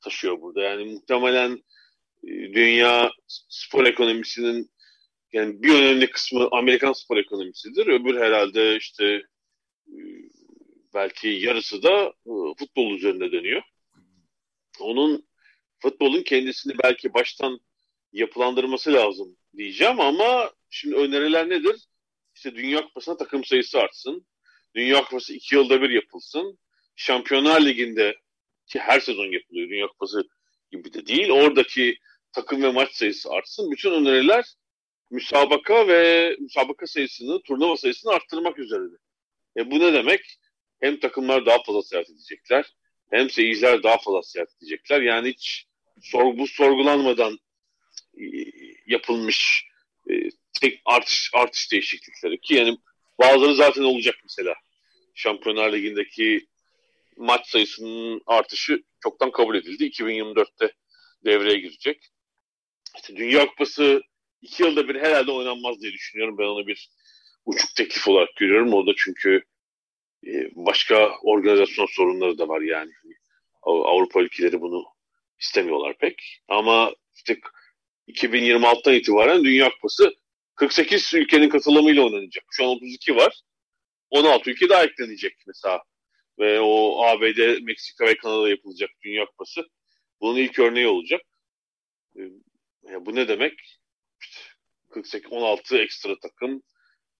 taşıyor 0.00 0.40
burada. 0.40 0.62
Yani 0.62 0.84
muhtemelen 0.84 1.62
e, 2.24 2.28
dünya 2.28 3.10
spor 3.48 3.86
ekonomisinin 3.86 4.70
yani 5.32 5.62
bir 5.62 5.74
önemli 5.74 6.10
kısmı 6.10 6.48
Amerikan 6.52 6.92
spor 6.92 7.16
ekonomisidir. 7.16 7.86
Öbür 7.86 8.20
herhalde 8.20 8.76
işte 8.76 9.04
e, 9.88 9.96
belki 10.94 11.28
yarısı 11.28 11.82
da 11.82 12.12
e, 12.26 12.32
futbol 12.58 12.94
üzerinde 12.94 13.32
dönüyor. 13.32 13.62
Onun 14.80 15.28
futbolun 15.78 16.22
kendisini 16.22 16.72
belki 16.82 17.14
baştan 17.14 17.60
yapılandırması 18.12 18.92
lazım 18.92 19.36
diyeceğim 19.56 20.00
ama 20.00 20.50
şimdi 20.70 20.96
öneriler 20.96 21.48
nedir? 21.48 21.76
İşte 22.36 22.54
Dünya 22.54 22.84
Kupası'na 22.84 23.16
takım 23.16 23.44
sayısı 23.44 23.78
artsın. 23.78 24.26
Dünya 24.74 25.04
Kupası 25.04 25.32
iki 25.32 25.54
yılda 25.54 25.82
bir 25.82 25.90
yapılsın. 25.90 26.58
Şampiyonlar 26.96 27.60
Ligi'nde 27.60 28.16
ki 28.66 28.78
her 28.78 29.00
sezon 29.00 29.32
yapılıyor 29.32 29.68
Dünya 29.68 29.86
Kupası 29.86 30.28
gibi 30.70 30.92
de 30.92 31.06
değil. 31.06 31.30
Oradaki 31.30 31.96
takım 32.32 32.62
ve 32.62 32.72
maç 32.72 32.92
sayısı 32.92 33.30
artsın. 33.30 33.70
Bütün 33.70 33.92
öneriler 33.92 34.44
müsabaka 35.10 35.88
ve 35.88 36.36
müsabaka 36.40 36.86
sayısını, 36.86 37.42
turnuva 37.42 37.76
sayısını 37.76 38.12
arttırmak 38.12 38.58
üzerine. 38.58 38.96
E 39.56 39.70
bu 39.70 39.80
ne 39.80 39.92
demek? 39.92 40.38
Hem 40.80 41.00
takımlar 41.00 41.46
daha 41.46 41.62
fazla 41.62 41.82
seyahat 41.82 42.10
edecekler, 42.10 42.74
hem 43.10 43.30
seyirciler 43.30 43.82
daha 43.82 43.98
fazla 43.98 44.22
seyahat 44.22 44.54
edecekler. 44.56 45.00
Yani 45.00 45.28
hiç 45.28 45.66
sorgu 46.02 46.46
sorgulanmadan 46.46 47.38
e, 48.20 48.24
yapılmış 48.86 49.64
e, 50.10 50.14
tek 50.60 50.80
artış 50.84 51.30
artış 51.34 51.72
değişiklikleri 51.72 52.40
ki 52.40 52.54
yani 52.54 52.78
bazıları 53.22 53.54
zaten 53.54 53.82
olacak 53.82 54.14
mesela. 54.22 54.54
Şampiyonlar 55.14 55.72
Ligi'ndeki 55.72 56.46
maç 57.16 57.46
sayısının 57.46 58.22
artışı 58.26 58.82
çoktan 59.02 59.30
kabul 59.30 59.54
edildi. 59.54 59.84
2024'te 59.84 60.72
devreye 61.24 61.58
girecek. 61.58 62.06
İşte 62.96 63.16
Dünya 63.16 63.46
Kupası 63.46 64.02
iki 64.42 64.62
yılda 64.62 64.88
bir 64.88 64.94
herhalde 64.94 65.30
oynanmaz 65.30 65.80
diye 65.80 65.92
düşünüyorum. 65.92 66.38
Ben 66.38 66.44
onu 66.44 66.66
bir 66.66 66.90
uçuk 67.44 67.74
teklif 67.74 68.08
olarak 68.08 68.36
görüyorum. 68.36 68.74
Orada 68.74 68.92
çünkü 68.96 69.42
e, 70.26 70.30
başka 70.54 71.18
organizasyon 71.22 71.86
sorunları 71.86 72.38
da 72.38 72.48
var 72.48 72.60
yani. 72.60 72.92
Avrupa 73.62 74.20
ülkeleri 74.20 74.60
bunu 74.60 74.84
istemiyorlar 75.40 75.98
pek. 75.98 76.42
Ama 76.48 76.94
işte 77.14 77.40
2026'dan 78.08 78.94
itibaren 78.94 79.44
Dünya 79.44 79.70
Kupası 79.70 80.14
48 80.56 81.14
ülkenin 81.14 81.48
katılımıyla 81.48 82.04
oynanacak. 82.04 82.44
Şu 82.50 82.64
an 82.64 82.70
32 82.70 83.16
var. 83.16 83.40
16 84.10 84.50
ülke 84.50 84.68
daha 84.68 84.84
eklenecek 84.84 85.32
mesela. 85.46 85.82
Ve 86.38 86.60
o 86.60 87.02
ABD, 87.04 87.62
Meksika 87.62 88.06
ve 88.06 88.16
Kanada 88.16 88.48
yapılacak 88.48 88.90
Dünya 89.04 89.26
Kupası. 89.26 89.68
Bunun 90.20 90.38
ilk 90.38 90.58
örneği 90.58 90.86
olacak. 90.86 91.20
Ee, 92.16 92.20
yani 92.82 93.06
bu 93.06 93.14
ne 93.14 93.28
demek? 93.28 93.52
İşte 94.20 94.40
48, 94.90 95.32
16 95.32 95.78
ekstra 95.78 96.18
takım, 96.18 96.62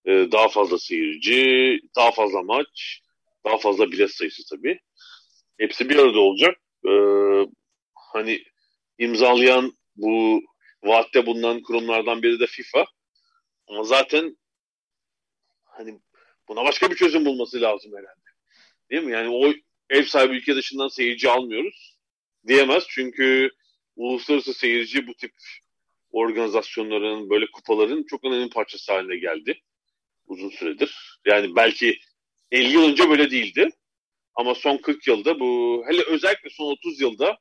e, 0.04 0.12
daha 0.32 0.48
fazla 0.48 0.78
seyirci, 0.78 1.80
daha 1.96 2.10
fazla 2.10 2.42
maç, 2.42 3.00
daha 3.44 3.58
fazla 3.58 3.92
bilet 3.92 4.10
sayısı 4.10 4.42
tabii. 4.50 4.80
Hepsi 5.58 5.88
bir 5.88 5.98
arada 5.98 6.20
olacak. 6.20 6.56
Ee, 6.88 6.90
hani 7.94 8.42
imzalayan 8.98 9.72
bu 9.96 10.42
vaatte 10.82 11.26
bulunan 11.26 11.62
kurumlardan 11.62 12.22
biri 12.22 12.40
de 12.40 12.46
FIFA. 12.46 12.84
Ama 13.66 13.82
zaten 13.82 14.36
hani 15.64 16.00
buna 16.48 16.64
başka 16.64 16.90
bir 16.90 16.96
çözüm 16.96 17.24
bulması 17.24 17.60
lazım 17.60 17.92
herhalde. 17.92 18.26
Değil 18.90 19.02
mi? 19.02 19.12
Yani 19.12 19.28
o 19.28 19.54
ev 19.90 20.04
sahibi 20.04 20.36
ülke 20.36 20.56
dışından 20.56 20.88
seyirci 20.88 21.30
almıyoruz 21.30 21.98
diyemez. 22.46 22.84
Çünkü 22.88 23.50
uluslararası 23.96 24.54
seyirci 24.54 25.06
bu 25.06 25.14
tip 25.14 25.32
organizasyonların, 26.10 27.30
böyle 27.30 27.46
kupaların 27.50 28.02
çok 28.02 28.24
önemli 28.24 28.50
parçası 28.50 28.92
haline 28.92 29.16
geldi 29.16 29.62
uzun 30.26 30.50
süredir. 30.50 31.20
Yani 31.26 31.56
belki 31.56 31.98
50 32.50 32.72
yıl 32.72 32.88
önce 32.90 33.10
böyle 33.10 33.30
değildi. 33.30 33.70
Ama 34.34 34.54
son 34.54 34.76
40 34.76 35.06
yılda 35.06 35.40
bu, 35.40 35.82
hele 35.88 36.02
özellikle 36.02 36.50
son 36.50 36.72
30 36.72 37.00
yılda 37.00 37.38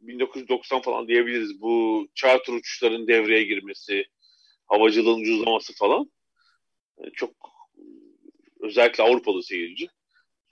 1990 0.00 0.80
falan 0.80 1.08
diyebiliriz 1.08 1.60
bu 1.60 2.06
charter 2.14 2.52
uçuşların 2.52 3.08
devreye 3.08 3.42
girmesi, 3.42 4.04
havacılığın 4.66 5.20
ucuzlaması 5.20 5.74
falan 5.74 6.10
e, 6.98 7.10
çok 7.10 7.30
özellikle 8.60 9.04
Avrupalı 9.04 9.42
seyirci 9.42 9.88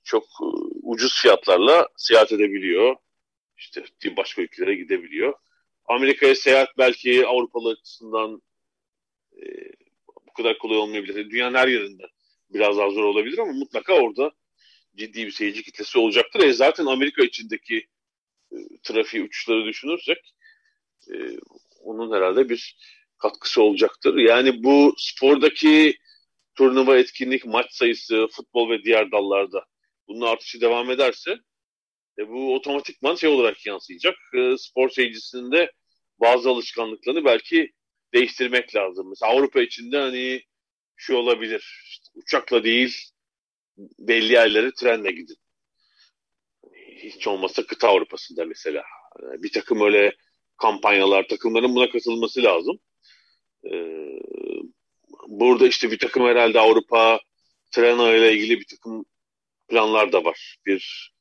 çok 0.04 0.24
e, 0.24 0.46
ucuz 0.82 1.22
fiyatlarla 1.22 1.88
seyahat 1.96 2.32
edebiliyor. 2.32 2.96
İşte 3.58 3.84
başka 4.16 4.42
ülkelere 4.42 4.74
gidebiliyor. 4.74 5.34
Amerika'ya 5.84 6.34
seyahat 6.34 6.68
belki 6.78 7.26
Avrupalı 7.26 7.70
açısından 7.70 8.42
e, 9.36 9.42
bu 10.26 10.32
kadar 10.32 10.58
kolay 10.58 10.78
olmayabilir. 10.78 11.30
Dünyanın 11.30 11.54
her 11.54 11.68
yerinde 11.68 12.02
biraz 12.50 12.78
daha 12.78 12.90
zor 12.90 13.04
olabilir 13.04 13.38
ama 13.38 13.52
mutlaka 13.52 13.94
orada 13.94 14.32
ciddi 14.96 15.26
bir 15.26 15.30
seyirci 15.30 15.62
kitlesi 15.62 15.98
olacaktır. 15.98 16.40
E 16.40 16.52
zaten 16.52 16.86
Amerika 16.86 17.22
içindeki 17.24 17.88
e, 18.52 18.56
trafiği 18.82 19.22
uçuşları 19.22 19.64
düşünürsek 19.64 20.34
e, 21.12 21.14
onun 21.80 22.16
herhalde 22.16 22.48
bir 22.48 22.76
katkısı 23.24 23.62
olacaktır. 23.62 24.16
Yani 24.16 24.64
bu 24.64 24.94
spordaki 24.98 25.96
turnuva 26.54 26.98
etkinlik, 26.98 27.46
maç 27.46 27.66
sayısı, 27.72 28.26
futbol 28.30 28.70
ve 28.70 28.84
diğer 28.84 29.12
dallarda 29.12 29.64
bunun 30.08 30.26
artışı 30.26 30.60
devam 30.60 30.90
ederse 30.90 31.36
e, 32.18 32.28
bu 32.28 32.54
otomatikman 32.54 33.14
şey 33.14 33.30
olarak 33.30 33.66
yansıyacak. 33.66 34.14
E, 34.34 34.56
spor 34.58 34.88
seyircisinde 34.88 35.72
bazı 36.20 36.50
alışkanlıklarını 36.50 37.24
belki 37.24 37.72
değiştirmek 38.14 38.76
lazım. 38.76 39.08
Mesela 39.08 39.32
Avrupa 39.32 39.62
içinde 39.62 39.98
hani 39.98 40.42
şu 40.96 41.16
olabilir. 41.16 41.82
İşte 41.90 42.10
uçakla 42.14 42.64
değil 42.64 42.96
belli 43.98 44.32
yerlere 44.32 44.70
trenle 44.80 45.10
gidin. 45.10 45.36
Hiç 46.96 47.26
olmazsa 47.26 47.66
kıta 47.66 47.88
Avrupa'sında 47.88 48.44
mesela. 48.44 48.84
E, 49.20 49.42
bir 49.42 49.52
takım 49.52 49.80
öyle 49.80 50.12
kampanyalar, 50.56 51.28
takımların 51.28 51.74
buna 51.74 51.90
katılması 51.90 52.42
lazım. 52.42 52.80
Ee, 53.72 54.18
burada 55.28 55.66
işte 55.66 55.90
bir 55.90 55.98
takım 55.98 56.24
herhalde 56.24 56.60
Avrupa 56.60 57.20
Trena 57.70 58.14
ile 58.14 58.32
ilgili 58.32 58.60
bir 58.60 58.66
takım 58.66 59.04
planlar 59.68 60.12
da 60.12 60.24
var. 60.24 60.56
Bir 60.66 61.12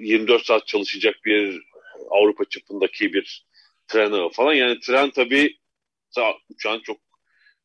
24 0.00 0.46
saat 0.46 0.66
çalışacak 0.66 1.14
bir 1.24 1.62
Avrupa 2.10 2.44
çapındaki 2.44 3.12
bir 3.12 3.46
tren 3.88 4.28
falan. 4.28 4.54
Yani 4.54 4.80
tren 4.80 5.10
tabii 5.10 5.56
uçağın 6.48 6.80
çok 6.80 7.00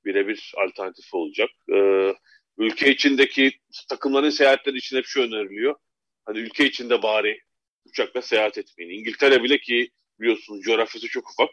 birebir 0.06 0.54
alternatif 0.58 1.14
olacak. 1.14 1.50
Ee, 1.74 2.14
ülke 2.58 2.92
içindeki 2.92 3.52
takımların 3.90 4.30
seyahatleri 4.30 4.78
için 4.78 4.98
hep 4.98 5.06
şu 5.06 5.22
öneriliyor. 5.22 5.76
Hani 6.26 6.40
ülke 6.40 6.66
içinde 6.66 7.04
bari 7.04 7.42
uçakla 7.86 8.22
seyahat 8.22 8.58
etmeyin. 8.58 9.00
İngiltere 9.00 9.44
bile 9.44 9.58
ki 9.58 9.90
biliyorsunuz 10.20 10.62
coğrafyası 10.62 11.08
çok 11.08 11.30
ufak. 11.30 11.50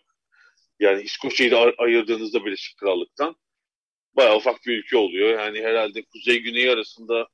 Yani 0.80 1.02
İskoçya'yı 1.02 1.52
da 1.52 1.72
ayırdığınızda 1.78 2.44
Birleşik 2.44 2.76
Krallık'tan 2.76 3.36
bayağı 4.16 4.36
ufak 4.36 4.66
bir 4.66 4.78
ülke 4.78 4.96
oluyor. 4.96 5.40
Yani 5.40 5.62
herhalde 5.62 6.02
kuzey 6.02 6.38
güney 6.40 6.70
arasında 6.70 7.28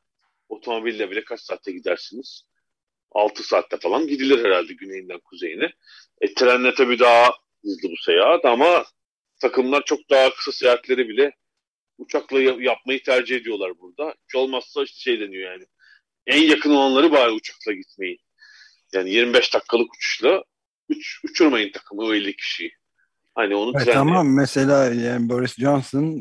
otomobille 0.49 1.11
bile 1.11 1.25
kaç 1.25 1.41
saatte 1.41 1.73
gidersiniz? 1.73 2.43
6 3.11 3.43
saatte 3.43 3.77
falan 3.77 4.07
gidilir 4.07 4.45
herhalde 4.45 4.73
güneyinden 4.73 5.21
kuzeyine. 5.21 5.73
E, 6.21 6.35
trenle 6.35 6.75
tabii 6.75 6.99
daha 6.99 7.31
hızlı 7.63 7.91
bu 7.91 7.97
seyahat 7.97 8.45
ama 8.45 8.85
takımlar 9.41 9.85
çok 9.85 10.11
daha 10.11 10.35
kısa 10.35 10.53
seyahatleri 10.53 11.09
bile 11.09 11.33
uçakla 11.99 12.41
yapmayı 12.41 13.03
tercih 13.03 13.37
ediyorlar 13.37 13.79
burada. 13.79 14.15
Hiç 14.29 14.35
olmazsa 14.35 14.83
işte 14.83 15.01
şey 15.01 15.21
deniyor 15.21 15.53
yani. 15.53 15.65
En 16.27 16.43
yakın 16.43 16.71
olanları 16.71 17.13
bari 17.13 17.31
uçakla 17.31 17.73
gitmeyi. 17.73 18.19
Yani 18.93 19.11
25 19.11 19.55
dakikalık 19.55 19.95
uçuşla 19.95 20.45
uç, 20.89 21.21
uçurmayın 21.25 21.73
takımı 21.73 22.03
o 22.03 22.15
50 22.15 22.37
kişiyi. 22.37 22.73
Hani 23.35 23.55
onu 23.55 23.73
evet, 23.77 23.95
Tamam 23.95 24.35
mesela 24.35 24.85
yani 24.95 25.29
Boris 25.29 25.55
Johnson 25.55 26.21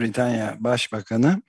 Britanya 0.00 0.56
Başbakanı 0.60 1.42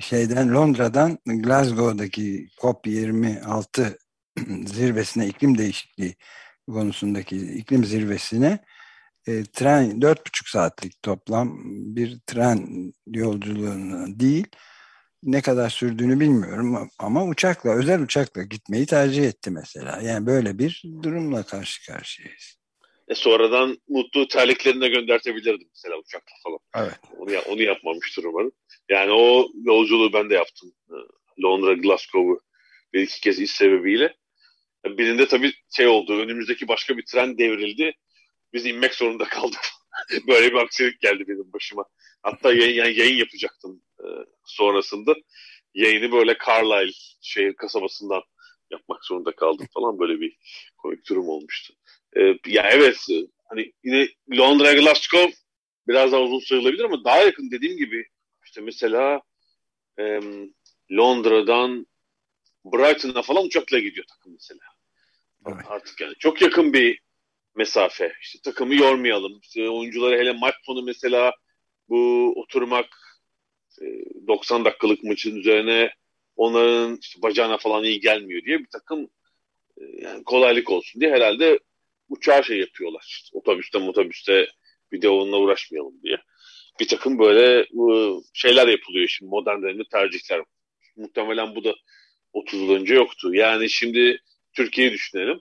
şeyden 0.00 0.54
Londra'dan 0.54 1.18
Glasgow'daki 1.26 2.48
COP26 2.58 3.98
zirvesine 4.66 5.26
iklim 5.26 5.58
değişikliği 5.58 6.16
konusundaki 6.66 7.36
iklim 7.36 7.84
zirvesine 7.84 8.58
e, 9.26 9.44
tren 9.44 10.02
dört 10.02 10.26
buçuk 10.26 10.48
saatlik 10.48 11.02
toplam 11.02 11.58
bir 11.96 12.18
tren 12.26 12.92
yolculuğuna 13.06 14.20
değil 14.20 14.46
ne 15.22 15.42
kadar 15.42 15.70
sürdüğünü 15.70 16.20
bilmiyorum 16.20 16.90
ama 16.98 17.24
uçakla 17.24 17.78
özel 17.78 18.02
uçakla 18.02 18.42
gitmeyi 18.42 18.86
tercih 18.86 19.24
etti 19.24 19.50
mesela. 19.50 20.00
Yani 20.02 20.26
böyle 20.26 20.58
bir 20.58 20.82
durumla 21.02 21.42
karşı 21.42 21.86
karşıyayız. 21.86 22.58
E 23.08 23.14
sonradan 23.14 23.78
mutlu 23.88 24.28
terliklerini 24.28 24.80
de 24.80 24.88
göndertebilirdim 24.88 25.68
mesela 25.74 25.98
uçakla 25.98 26.32
falan. 26.44 26.58
Evet. 26.76 26.98
Onu, 27.18 27.38
onu 27.38 27.62
yapmamıştır 27.62 28.24
umarım. 28.24 28.52
Yani 28.88 29.12
o 29.12 29.48
yolculuğu 29.64 30.12
ben 30.12 30.30
de 30.30 30.34
yaptım. 30.34 30.72
E, 30.90 30.96
Londra, 31.42 31.72
Glasgow'u 31.72 32.40
bir 32.92 33.00
iki 33.00 33.20
kez 33.20 33.40
iş 33.40 33.50
sebebiyle. 33.50 34.14
Birinde 34.86 35.28
tabii 35.28 35.52
şey 35.76 35.86
oldu. 35.86 36.18
Önümüzdeki 36.18 36.68
başka 36.68 36.96
bir 36.96 37.04
tren 37.06 37.38
devrildi. 37.38 37.92
Biz 38.52 38.66
inmek 38.66 38.94
zorunda 38.94 39.24
kaldık. 39.24 39.60
Böyle 40.28 40.50
bir 40.50 40.56
aksilik 40.56 41.00
geldi 41.00 41.24
benim 41.28 41.52
başıma. 41.52 41.84
Hatta 42.22 42.52
yayın, 42.52 42.74
yani 42.74 42.98
yayın 42.98 43.16
yapacaktım 43.16 43.82
e, 44.00 44.06
sonrasında. 44.50 45.14
Yayını 45.74 46.12
böyle 46.12 46.36
Carlisle 46.46 46.92
şehir 47.20 47.54
kasabasından 47.54 48.22
yapmak 48.70 49.04
zorunda 49.04 49.32
kaldım 49.32 49.66
falan. 49.74 49.98
Böyle 49.98 50.20
bir 50.20 50.36
komik 50.76 51.08
durum 51.08 51.28
olmuştu. 51.28 51.74
E, 52.16 52.20
ya 52.46 52.70
evet 52.70 53.06
hani 53.48 53.72
yine 53.84 54.08
Londra 54.38 54.72
Glasgow 54.72 55.32
biraz 55.88 56.12
daha 56.12 56.20
uzun 56.20 56.38
sayılabilir 56.38 56.84
ama 56.84 57.04
daha 57.04 57.18
yakın 57.18 57.50
dediğim 57.50 57.76
gibi 57.76 58.06
işte 58.44 58.60
mesela 58.60 59.20
e, 59.98 60.20
Londra'dan 60.92 61.86
Brighton'a 62.64 63.22
falan 63.22 63.44
uçakla 63.44 63.78
gidiyor 63.78 64.06
takım 64.08 64.32
mesela. 64.32 64.60
Evet. 65.46 65.64
Artık 65.68 66.00
yani 66.00 66.14
çok 66.18 66.42
yakın 66.42 66.72
bir 66.72 67.00
mesafe. 67.54 68.12
İşte 68.22 68.38
takımı 68.44 68.74
yormayalım. 68.74 69.40
İşte 69.42 69.70
oyuncuları 69.70 70.18
hele 70.18 70.32
maç 70.32 70.54
sonu 70.62 70.82
mesela 70.82 71.32
bu 71.88 72.32
oturmak 72.36 73.07
90 74.26 74.64
dakikalık 74.64 75.04
maçın 75.04 75.36
üzerine 75.36 75.90
onların 76.36 76.98
işte 77.02 77.22
bacağına 77.22 77.58
falan 77.58 77.84
iyi 77.84 78.00
gelmiyor 78.00 78.42
diye 78.44 78.58
bir 78.58 78.68
takım 78.72 79.08
yani 80.02 80.24
kolaylık 80.24 80.70
olsun 80.70 81.00
diye 81.00 81.12
herhalde 81.12 81.58
uçağa 82.08 82.42
şey 82.42 82.58
yapıyorlar. 82.58 83.04
İşte 83.08 83.38
otobüste 83.38 83.78
otobüste 83.78 84.48
video 84.92 85.12
onunla 85.12 85.36
uğraşmayalım 85.36 86.02
diye. 86.02 86.16
Bir 86.80 86.88
takım 86.88 87.18
böyle 87.18 87.66
şeyler 88.32 88.68
yapılıyor 88.68 89.08
şimdi 89.08 89.30
modern 89.30 89.62
dönemde 89.62 89.82
tercihler. 89.92 90.40
Muhtemelen 90.96 91.54
bu 91.54 91.64
da 91.64 91.74
30 92.32 92.60
yıl 92.60 92.70
önce 92.70 92.94
yoktu. 92.94 93.34
Yani 93.34 93.70
şimdi 93.70 94.22
Türkiye'yi 94.52 94.92
düşünelim. 94.92 95.40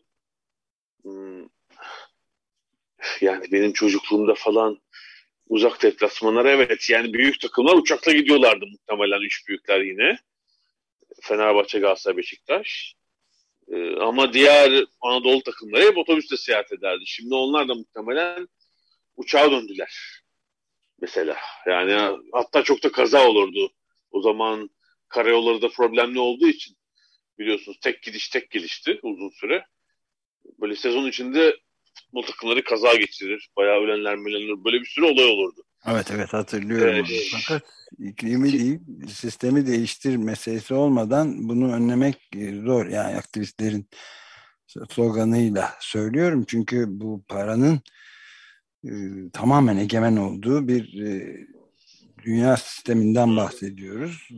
Hmm. 1.04 1.47
Yani 3.21 3.52
benim 3.52 3.73
çocukluğumda 3.73 4.34
falan 4.34 4.82
uzak 5.49 5.81
deplasmanlar 5.81 6.45
evet 6.45 6.89
yani 6.89 7.13
büyük 7.13 7.39
takımlar 7.39 7.75
uçakla 7.75 8.12
gidiyorlardı 8.12 8.65
muhtemelen 8.65 9.21
üç 9.21 9.47
büyükler 9.47 9.81
yine. 9.81 10.17
Fenerbahçe, 11.21 11.79
Galatasaray, 11.79 12.17
Beşiktaş. 12.17 12.95
Ee, 13.71 13.95
ama 13.95 14.33
diğer 14.33 14.86
Anadolu 15.01 15.43
takımları 15.43 15.83
hep 15.83 15.97
otobüste 15.97 16.38
seyahat 16.38 16.71
ederdi. 16.71 17.03
Şimdi 17.05 17.36
onlar 17.36 17.67
da 17.67 17.75
muhtemelen 17.75 18.47
uçağa 19.17 19.51
döndüler. 19.51 20.21
Mesela 21.01 21.38
yani 21.67 22.17
hatta 22.33 22.63
çok 22.63 22.83
da 22.83 22.91
kaza 22.91 23.27
olurdu. 23.27 23.71
O 24.12 24.21
zaman 24.21 24.69
karayolları 25.10 25.62
da 25.62 25.69
problemli 25.69 26.19
olduğu 26.19 26.47
için 26.47 26.77
biliyorsunuz 27.39 27.77
tek 27.81 28.03
gidiş 28.03 28.29
tek 28.29 28.51
gelişti 28.51 28.99
uzun 29.03 29.29
süre. 29.29 29.65
Böyle 30.62 30.75
sezon 30.75 31.07
içinde 31.07 31.57
futbol 32.17 32.34
takımları 32.34 32.63
kaza 32.63 32.95
geçirir. 32.95 33.49
Bayağı 33.58 33.80
ölenler 33.80 34.13
ölenler 34.13 34.65
böyle 34.65 34.80
bir 34.80 34.86
sürü 34.86 35.06
olay 35.06 35.25
olurdu. 35.25 35.63
Evet 35.86 36.12
evet 36.12 36.34
hatırlıyorum. 36.34 36.88
Evet. 36.88 37.30
Fakat 37.32 37.63
iklimi 37.99 38.53
değil 38.53 38.80
sistemi 39.10 39.67
değiştir 39.67 40.15
meselesi 40.15 40.73
olmadan 40.73 41.49
bunu 41.49 41.73
önlemek 41.73 42.17
zor. 42.65 42.86
Yani 42.86 43.15
aktivistlerin 43.15 43.89
sloganıyla 44.89 45.73
söylüyorum. 45.80 46.45
Çünkü 46.47 46.86
bu 46.88 47.23
paranın 47.27 47.82
e, 48.86 48.91
tamamen 49.34 49.77
egemen 49.77 50.17
olduğu 50.17 50.67
bir 50.67 51.01
e, 51.01 51.38
dünya 52.23 52.58
sisteminden 52.58 53.38
bahsediyoruz. 53.38 54.30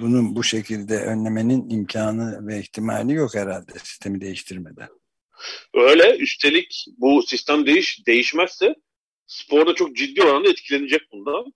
Bunun 0.00 0.36
bu 0.36 0.44
şekilde 0.44 0.98
önlemenin 0.98 1.70
imkanı 1.70 2.46
ve 2.46 2.60
ihtimali 2.60 3.12
yok 3.12 3.34
herhalde 3.34 3.72
sistemi 3.78 4.20
değiştirmeden. 4.20 4.88
Öyle. 5.74 6.16
Üstelik 6.16 6.84
bu 6.96 7.22
sistem 7.22 7.66
değiş 7.66 8.06
değişmezse 8.06 8.74
sporda 9.26 9.74
çok 9.74 9.96
ciddi 9.96 10.22
oranda 10.22 10.50
etkilenecek 10.50 11.00
bundan. 11.12 11.52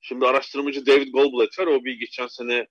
Şimdi 0.00 0.26
araştırmacı 0.26 0.86
David 0.86 1.12
Goldblatt 1.12 1.58
var. 1.58 1.66
O 1.66 1.84
bir 1.84 1.98
geçen 1.98 2.26
sene 2.26 2.66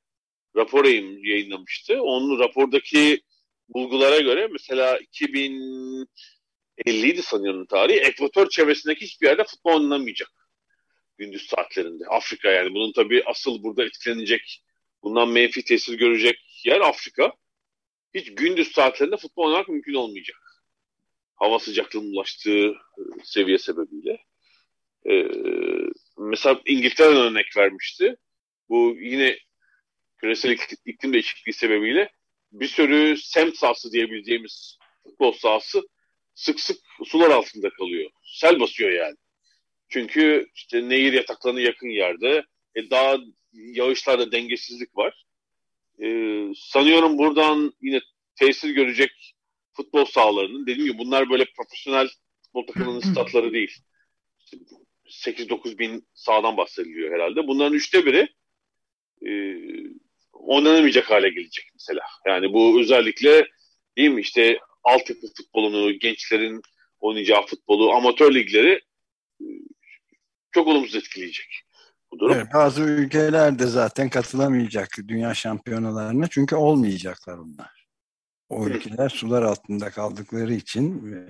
rapor 0.56 0.86
yayınlamıştı. 1.26 2.02
Onun 2.02 2.40
rapordaki 2.40 3.22
bulgulara 3.70 4.20
göre 4.20 4.48
mesela 4.52 5.00
2050'ydi 5.00 7.22
sanıyorum 7.22 7.66
tarihi. 7.66 8.00
Ekvator 8.00 8.50
çevresindeki 8.50 9.06
hiçbir 9.06 9.28
yerde 9.28 9.44
futbol 9.44 9.74
oynanamayacak 9.74 10.42
gündüz 11.22 11.48
saatlerinde. 11.48 12.04
Afrika 12.10 12.50
yani. 12.50 12.74
Bunun 12.74 12.92
tabii 12.92 13.24
asıl 13.26 13.64
burada 13.64 13.86
etkilenecek, 13.86 14.64
bundan 15.04 15.30
menfi 15.30 15.64
tesir 15.64 15.98
görecek 15.98 16.36
yer 16.66 16.82
Afrika. 16.82 17.34
Hiç 18.14 18.36
gündüz 18.36 18.72
saatlerinde 18.72 19.18
futbol 19.18 19.46
oynamak 19.46 19.70
mümkün 19.70 19.94
olmayacak. 19.94 20.38
Hava 21.36 21.60
sıcaklığının 21.60 22.14
ulaştığı 22.14 22.68
e, 22.68 23.02
seviye 23.24 23.58
sebebiyle. 23.58 24.20
Ee, 25.10 25.28
mesela 26.18 26.62
İngiltere'den 26.66 27.18
örnek 27.18 27.58
vermişti. 27.58 28.16
Bu 28.70 28.96
yine 29.00 29.38
küresel 30.18 30.58
iklim 30.86 31.14
değişikliği 31.14 31.54
sebebiyle 31.54 32.10
bir 32.52 32.68
sürü 32.68 33.18
semt 33.18 33.58
sahası 33.58 33.92
diyebileceğimiz 33.92 34.78
futbol 35.04 35.32
sahası 35.32 35.82
sık 36.34 36.60
sık 36.60 36.78
sular 37.06 37.30
altında 37.30 37.70
kalıyor. 37.70 38.12
Sel 38.24 38.60
basıyor 38.60 38.92
yani. 38.92 39.16
Çünkü 39.90 40.48
işte 40.56 40.90
nehir 40.90 41.14
yataklarına 41.14 41.62
yakın 41.62 41.88
yerde 41.88 42.46
e, 42.76 42.90
daha 42.90 43.18
yağışlarda 43.54 44.32
dengesizlik 44.32 44.98
var. 44.98 45.26
E, 46.04 46.08
sanıyorum 46.56 47.18
buradan 47.18 47.74
yine 47.82 48.02
tesir 48.36 48.70
görecek 48.70 49.36
futbol 49.74 50.06
sahalarının 50.06 50.68
dediğim 50.68 50.92
gibi 50.92 50.98
bunlar 50.98 51.30
böyle 51.30 51.46
profesyonel 51.58 52.10
futbol 52.46 52.68
takımının 52.68 53.00
statları 53.12 53.54
değil. 53.54 53.78
8-9 55.06 55.78
bin 55.78 56.08
sahadan 56.14 56.58
bahsediliyor 56.58 57.14
herhalde. 57.14 57.48
Bunların 57.48 57.74
üçte 57.74 58.06
biri 58.06 58.28
e, 59.26 59.32
oynanamayacak 60.34 61.10
hale 61.10 61.30
gelecek 61.30 61.66
mesela. 61.74 62.02
Yani 62.28 62.54
bu 62.54 62.82
özellikle 62.82 63.48
değil 63.98 64.10
mi 64.10 64.22
işte 64.22 64.60
altyapı 64.84 65.28
futbolunu, 65.38 66.00
gençlerin 66.00 66.62
oynayacağı 67.00 67.46
futbolu, 67.46 67.92
amatör 67.92 68.34
ligleri 68.36 68.82
e, 69.42 69.46
çok 70.52 70.68
olumsuz 70.68 70.96
etkileyecek 70.96 71.62
bu 72.12 72.20
durum. 72.20 72.36
Evet, 72.36 72.48
bazı 72.54 72.82
ülkeler 72.82 73.60
de 73.60 73.66
zaten 73.66 74.10
katılamayacak 74.10 74.88
dünya 75.08 75.34
şampiyonalarına 75.34 76.28
çünkü 76.28 76.56
olmayacaklar 76.56 77.38
onlar. 77.38 77.82
O 78.50 78.68
ülkeler 78.68 79.10
sular 79.10 79.42
altında 79.42 79.90
kaldıkları 79.90 80.54
için 80.54 81.14
e, 81.14 81.22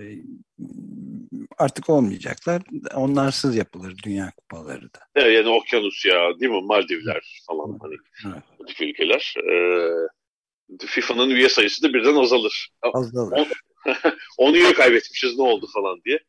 artık 1.57 1.89
olmayacaklar. 1.89 2.61
Onlarsız 2.95 3.55
yapılır 3.55 3.95
dünya 4.03 4.31
kupaları 4.37 4.83
da. 4.93 4.99
Evet, 5.15 5.35
yani 5.35 5.49
Okyanusya, 5.49 6.39
değil 6.39 6.51
mi? 6.51 6.61
Maldivler 6.61 7.43
falan 7.47 7.79
hani 7.81 7.95
evet. 8.25 8.81
ülkeler. 8.81 9.35
Ee, 9.51 10.87
FIFA'nın 10.87 11.29
üye 11.29 11.49
sayısı 11.49 11.83
da 11.83 11.93
birden 11.93 12.15
azalır. 12.15 12.69
Azalır. 12.93 13.47
10 14.37 14.53
üye 14.53 14.73
kaybetmişiz 14.73 15.37
ne 15.37 15.43
oldu 15.43 15.67
falan 15.73 16.01
diye. 16.05 16.19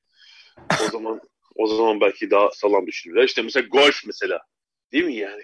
O 0.87 0.91
zaman 0.91 1.21
o 1.55 1.67
zaman 1.67 2.01
belki 2.01 2.31
daha 2.31 2.51
sağlam 2.51 2.87
düşünürler. 2.87 3.25
İşte 3.25 3.43
mesela 3.43 3.67
golf 3.67 4.07
mesela. 4.07 4.41
Değil 4.93 5.05
mi 5.05 5.17
yani? 5.17 5.43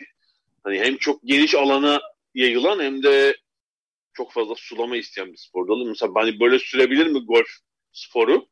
Hani 0.65 0.79
hem 0.81 0.97
çok 0.97 1.23
geniş 1.25 1.55
alana 1.55 2.01
yayılan 2.35 2.81
hem 2.81 3.03
de 3.03 3.37
çok 4.13 4.33
fazla 4.33 4.55
sulama 4.55 4.97
isteyen 4.97 5.33
bir 5.33 5.37
spor 5.37 5.69
dalı. 5.69 5.85
Mesela 5.85 6.13
hani 6.15 6.41
böyle 6.41 6.59
sürebilir 6.59 7.07
mi 7.07 7.19
golf 7.27 7.49
sporu? 7.93 8.47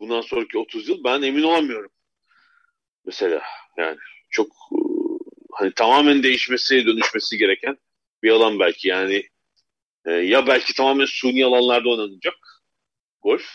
Bundan 0.00 0.20
sonraki 0.20 0.58
30 0.58 0.88
yıl 0.88 1.04
ben 1.04 1.22
emin 1.22 1.42
olamıyorum. 1.42 1.90
Mesela 3.04 3.42
yani 3.76 3.96
çok 4.30 4.52
hani 5.52 5.72
tamamen 5.72 6.22
değişmesi, 6.22 6.86
dönüşmesi 6.86 7.36
gereken 7.38 7.78
bir 8.22 8.30
alan 8.30 8.58
belki. 8.58 8.88
Yani 8.88 9.28
e, 10.04 10.12
ya 10.12 10.46
belki 10.46 10.74
tamamen 10.74 11.04
suni 11.04 11.44
alanlarda 11.44 11.88
oynanacak 11.88 12.34
golf 13.22 13.46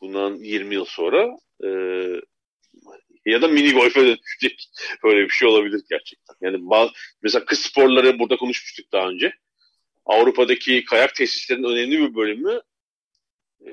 bundan 0.00 0.34
20 0.34 0.74
yıl 0.74 0.84
sonra 0.84 1.38
e, 1.64 1.68
ya 3.30 3.42
da 3.42 3.48
mini 3.48 3.72
golfe 3.72 4.00
dönüşecek. 4.00 4.70
Böyle 5.04 5.24
bir 5.24 5.30
şey 5.30 5.48
olabilir 5.48 5.82
gerçekten. 5.90 6.34
Yani 6.40 6.56
bazı, 6.60 6.92
mesela 7.22 7.44
kız 7.44 7.60
sporları 7.60 8.18
burada 8.18 8.36
konuşmuştuk 8.36 8.92
daha 8.92 9.08
önce. 9.08 9.32
Avrupa'daki 10.06 10.84
kayak 10.84 11.14
tesislerinin 11.14 11.68
önemli 11.68 11.98
bir 11.98 12.14
bölümü 12.14 12.60
e, 13.66 13.70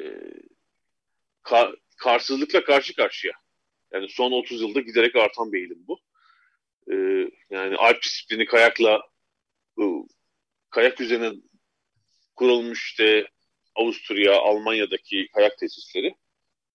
ka, 1.43 1.71
karsızlıkla 1.97 2.63
karşı 2.63 2.95
karşıya. 2.95 3.33
Yani 3.93 4.09
son 4.09 4.31
30 4.31 4.61
yılda 4.61 4.81
giderek 4.81 5.15
artan 5.15 5.53
bir 5.53 5.57
eğilim 5.57 5.87
bu. 5.87 5.99
E, 6.91 6.95
yani 7.49 7.75
Alp 7.75 8.03
disiplini 8.03 8.45
kayakla 8.45 9.01
e, 9.79 9.83
kayak 10.69 11.01
üzerine 11.01 11.31
kurulmuş 12.35 12.89
işte 12.89 13.27
Avusturya, 13.75 14.33
Almanya'daki 14.39 15.27
kayak 15.33 15.57
tesisleri 15.57 16.15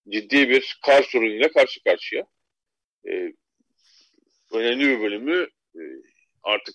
ciddi 0.08 0.48
bir 0.48 0.78
kar 0.82 1.02
sorunuyla 1.02 1.52
karşı 1.52 1.82
karşıya. 1.84 2.26
E, 3.08 3.32
önemli 4.52 4.88
bir 4.88 5.00
bölümü 5.00 5.48
e, 5.74 5.80
artık 6.42 6.74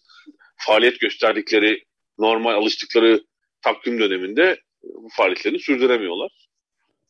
faaliyet 0.57 0.99
gösterdikleri 0.99 1.83
normal 2.17 2.53
alıştıkları 2.53 3.23
takvim 3.61 3.99
döneminde 3.99 4.43
e, 4.83 4.88
bu 4.88 5.09
faaliyetlerini 5.11 5.59
sürdüremiyorlar. 5.59 6.47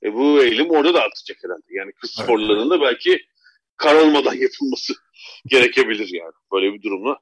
E, 0.03 0.13
bu 0.13 0.43
eğilim 0.43 0.69
orada 0.69 0.93
da 0.93 1.01
artacak 1.01 1.37
herhalde. 1.43 1.65
Yani 1.69 1.91
kız 1.91 2.11
sporlarının 2.11 2.69
da 2.69 2.81
belki 2.81 3.19
kar 3.77 3.95
olmadan 3.95 4.33
yapılması 4.35 4.93
gerekebilir 5.45 6.09
yani. 6.13 6.33
Böyle 6.53 6.73
bir 6.73 6.81
durumla 6.81 7.19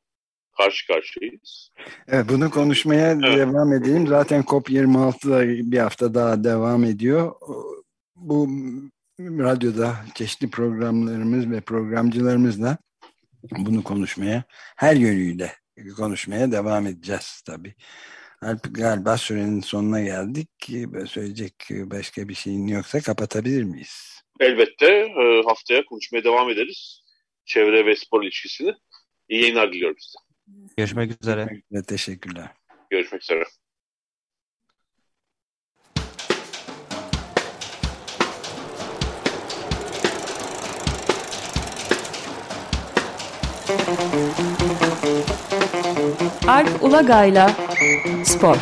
karşı 0.57 0.87
karşıyayız. 0.87 1.69
Evet, 2.07 2.25
bunu 2.29 2.49
konuşmaya 2.49 3.11
evet. 3.11 3.37
devam 3.37 3.73
edelim. 3.73 4.07
Zaten 4.07 4.41
COP26'da 4.41 5.71
bir 5.71 5.77
hafta 5.77 6.13
daha 6.13 6.43
devam 6.43 6.83
ediyor. 6.83 7.35
Bu 8.15 8.49
radyoda 9.19 9.95
çeşitli 10.15 10.49
programlarımız 10.49 11.51
ve 11.51 11.61
programcılarımızla 11.61 12.77
bunu 13.51 13.83
konuşmaya 13.83 14.43
her 14.75 14.95
yönüyle 14.95 15.55
konuşmaya 15.97 16.51
devam 16.51 16.87
edeceğiz 16.87 17.41
tabii. 17.45 17.73
Alp 18.41 18.75
galiba 18.75 19.17
sürenin 19.17 19.61
sonuna 19.61 20.01
geldik. 20.01 20.49
Söyleyecek 21.07 21.53
başka 21.69 22.29
bir 22.29 22.33
şeyin 22.33 22.67
yoksa 22.67 23.01
kapatabilir 23.01 23.63
miyiz? 23.63 24.21
Elbette. 24.39 24.87
E, 24.87 25.41
haftaya 25.45 25.85
konuşmaya 25.85 26.23
devam 26.23 26.49
ederiz. 26.49 27.03
Çevre 27.45 27.85
ve 27.85 27.95
spor 27.95 28.23
ilişkisini. 28.23 28.73
İyi 29.29 29.41
yayınlar 29.41 29.73
diliyorum 29.73 29.97
size. 29.99 30.17
Görüşmek 30.77 31.11
üzere. 31.21 31.41
Görüşmek 31.41 31.63
üzere. 31.71 31.83
Teşekkürler. 31.83 32.47
Görüşmek 32.89 33.21
üzere. 33.23 33.43
Alp 46.47 46.83
Ulagay'la 46.83 47.47
Spor. 48.23 48.57